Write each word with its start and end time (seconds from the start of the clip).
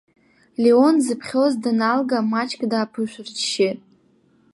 Леон 0.61 0.95
дзыԥхьоз 0.99 1.53
даналга 1.61 2.19
маҷк 2.31 2.61
дааԥышәырччеит. 2.71 3.79